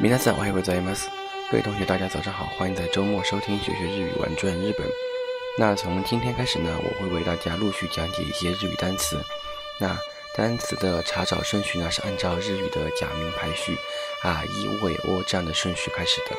[0.00, 1.10] 皆さんおはようございます。
[1.50, 4.86] 各位同学，大家早上好，欢迎在周末收听学学日语玩转日本。
[5.58, 9.22] 那从今天开始呢，我会为大家陆续讲解一些日语单词。
[9.78, 9.96] 那
[10.34, 13.76] 单词的查找顺序呢，是按照日语的假名排序
[14.22, 16.36] 啊，一、尾、o 这样的顺序开始的。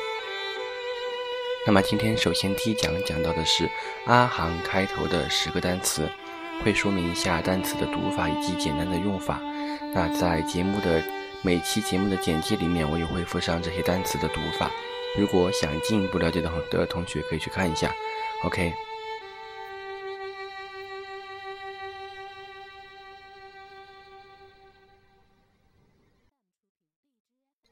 [1.66, 3.68] 那么今天首先第一讲讲到的是
[4.06, 6.08] 阿行开头的十个单词，
[6.64, 9.40] 会说明一下单词的读法以及简单的用法。
[9.94, 11.02] 那在节目的
[11.45, 14.71] 每期节目的简介里面，我也会附上这些单词的读法。
[15.17, 17.93] 如果想进一步了解的的同学，可以去看一下。
[18.45, 18.73] OK。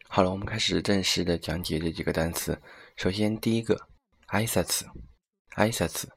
[0.09, 2.61] 好了，我们开始正式的讲解这几个单词。
[2.97, 3.87] 首先，第一个
[4.27, 4.85] 挨拶词，
[5.51, 6.09] 挨拶词，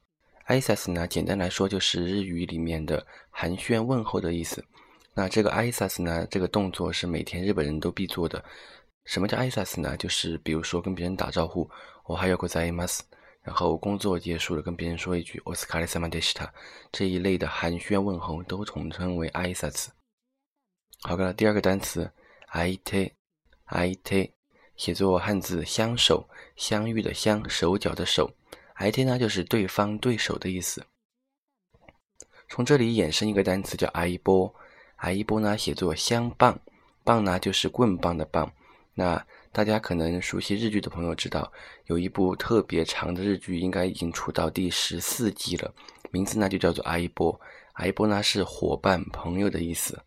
[0.46, 4.66] 挨拶呢，简单来说就是日语里面的寒暄问候的意思。
[5.13, 8.43] 那这个挨拶呢，这个动作是每天日本人都必做的。
[9.05, 9.97] 什么叫挨拶呢？
[9.97, 11.69] 就是比如说跟别人打招呼，
[12.05, 12.99] 我还有个在 mas，
[13.41, 16.49] 然后工作结束了，跟别人说一句お疲れ様でした，
[16.91, 19.87] 这一类的寒暄问候都统称为挨拶。
[21.01, 22.11] 好了，第二个单词
[22.51, 23.11] 相手。
[23.69, 24.31] 相手
[24.75, 28.31] 写作汉字相守，相遇的相，手脚的手。
[28.77, 30.85] 相手呢就是对方、对手的意思。
[32.47, 34.17] 从这里衍生一个单词叫相
[35.03, 36.59] 棒，相棒呢写作相棒，
[37.03, 38.51] 棒呢就是棍棒的棒。
[38.93, 41.51] 那大家可能熟悉日剧的朋友知道，
[41.85, 45.73] 有一部特别长的日剧，应该已经出到第十四季了，
[46.11, 47.39] 名字呢就叫做相棒。
[47.77, 49.99] 相棒呢是伙伴、朋友的意思。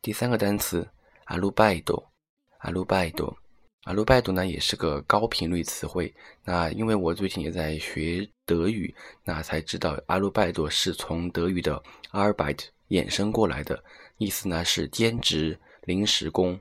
[0.00, 0.88] 第三个单词
[1.26, 2.04] アルバイト。
[2.60, 3.36] 阿鲁拜多，
[3.84, 6.12] 阿鲁拜多呢也是个高频率词汇。
[6.42, 11.80] 那因为我最近也在学德语，那才知道阿鲁拜多是从德语的
[12.10, 12.58] Arbeit
[12.91, 13.83] 衍生过来的，
[14.17, 16.59] 意思呢是兼职、临时工。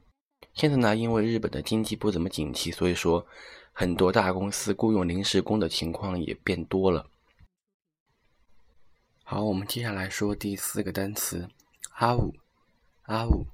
[0.54, 3.26] 现在呢，因为日本的经济不怎么景气，所以说
[3.72, 7.06] 很多大公司雇佣临时工的情况也变多了。
[9.24, 11.46] 好，我们接下来说第四个单词
[11.96, 12.34] 阿五，
[13.02, 13.46] 阿五，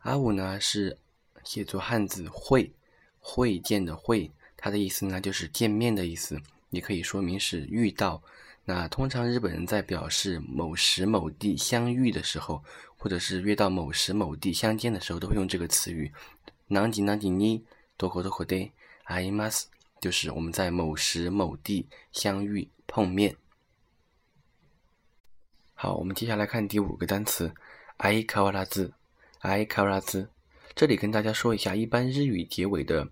[0.00, 0.98] 阿五呢是。
[1.44, 2.72] 写作汉字会，
[3.20, 6.40] 会见的会，它的意思呢就是见面的意思，
[6.70, 8.22] 也可以说明是遇到。
[8.66, 12.64] 那通常日本人在表示某时某地相遇的时候，
[12.96, 16.10] 或者是约到某时某地相见的时候，都会用这个词语。
[16.68, 17.62] 南吉南吉尼
[17.98, 18.72] 多口多口的
[19.04, 19.66] 阿伊玛斯，
[20.00, 23.36] 就是我们在某时某地相遇碰面。
[25.74, 27.52] 好，我们接下来看第五个单词，
[27.98, 28.94] 爱卡瓦拉兹，
[29.40, 30.30] 爱卡瓦拉兹。
[30.74, 33.06] 这里跟大家说一下，一般日语结尾的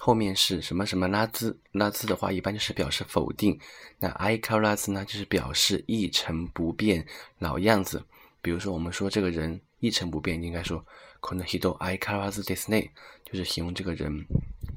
[0.00, 3.58] 后面是什么什么拉兹，拉兹的话一般就是表示否定。
[3.98, 7.04] 那 i k a 拉兹呢，就是表示一成不变，
[7.40, 8.02] 老样子。
[8.40, 10.84] 比如说我们说这个人一成不变，应该说
[11.20, 12.88] konohido i k a 拉兹 desne，
[13.24, 14.24] 就是形容这个人，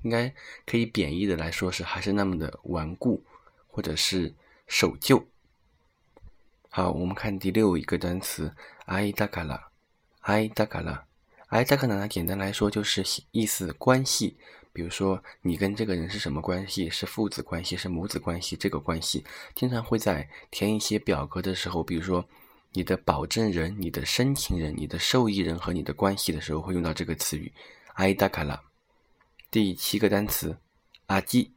[0.04, 0.34] 应该
[0.66, 3.24] 可以贬义的来说是还是那么的顽固，
[3.68, 4.34] 或者是
[4.68, 5.24] 守旧。
[6.70, 8.52] 好，我们看第六一个单词
[8.86, 11.11] i dakara，i dakara。
[11.52, 14.38] 哎，这个呢，简单来说就是意思关系，
[14.72, 22.26] 比如说你跟这个人是什么关系，是父子关系，是母子关系，这个关系经常会在填一些表格的时候，比如说
[22.72, 27.52] 你的保证人、你的申请人、你的受益人和你的关系的时候，会用到这个词语。
[27.96, 28.58] 哎，达卡拉。
[29.52, 30.56] 第七个单词，
[31.08, 31.52] 阿基，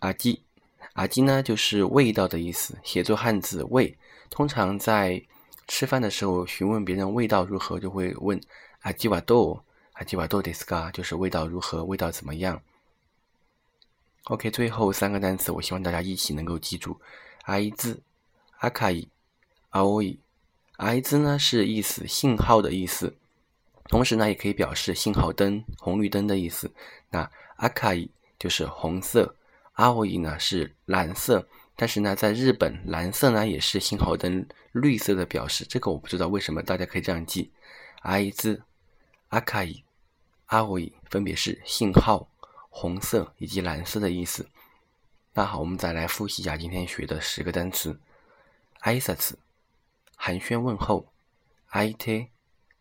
[0.00, 0.42] 阿基，
[0.92, 3.96] 阿基呢就是味道的意思，写作汉字味，
[4.28, 5.24] 通常在
[5.66, 8.38] 吃饭的时候询问别人味道如何，就会问。
[8.88, 9.62] 阿基瓦豆，
[9.92, 12.58] 阿基瓦豆迪斯卡，就是味道如何，味道怎么样
[14.24, 16.98] ？OK，最后三个单词，我希望大家一起能够记住。
[17.42, 18.00] I 字，
[18.60, 19.06] 阿卡伊，
[19.68, 20.18] 阿欧伊。
[20.78, 23.14] I 字呢是意思信号的意思，
[23.90, 26.72] 同时呢也可以表示信号灯、红绿灯的意思。
[27.10, 29.36] 那阿卡伊就是红色，
[29.74, 31.46] 阿欧伊呢是蓝色。
[31.76, 35.66] 但是呢，在日本，蓝色呢也是信号灯绿色的表示。
[35.68, 37.52] 这个我不知道为什么，大家可以这样记。
[38.00, 38.62] I 字。
[39.29, 39.83] 阿卡伊、
[40.47, 42.27] 阿维伊分别是信号、
[42.69, 44.47] 红色以及蓝色的意思。
[45.33, 47.99] 那好，我们再来复习一下今天学的十个单词：
[48.81, 49.33] 挨拶、
[50.15, 51.05] 寒暄问候；
[51.71, 52.27] 相手、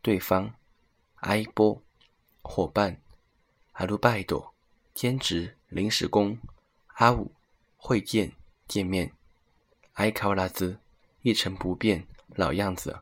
[0.03, 0.53] 对方；
[1.23, 1.81] 相棒、
[2.43, 2.97] 伙伴；
[3.75, 4.53] アルバイト、
[4.93, 6.37] 兼职、临时工；
[6.89, 7.33] 阿五、
[7.79, 8.33] 会见、
[8.69, 9.13] 见面；
[9.97, 10.79] 相変わらず、
[11.23, 13.01] 一成不变、老样子；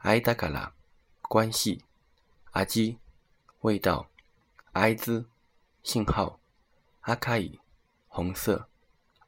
[0.00, 0.72] 相だから、
[1.22, 1.80] 关系。
[2.51, 2.97] 阿基，
[3.61, 4.07] 味道；
[4.73, 5.25] 埃兹，
[5.83, 6.37] 信号；
[7.01, 7.59] 阿卡伊，
[8.07, 8.65] 红色；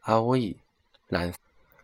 [0.02, 0.58] 阿威，
[1.08, 1.34] 蓝。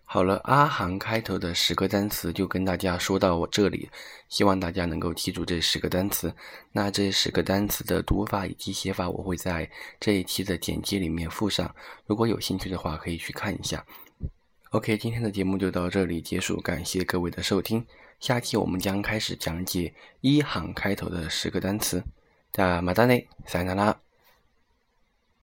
[0.03, 3.89] 好了，阿航开头的十个单词就跟大家说到我这里，
[4.27, 6.33] 希望大家能够记住这十个单词。
[6.71, 9.69] 那这十个单词的读法以及写法，我会在
[9.99, 11.73] 这一期的简介里面附上，
[12.07, 13.85] 如果有兴趣的话，可以去看一下。
[14.71, 17.83] OK，今天的节目就到这里结束，感谢各位的收听。
[18.19, 22.03] 下期我们将开始讲解一行开头的十个单词。
[22.51, 23.99] 大马达内，塞纳拉。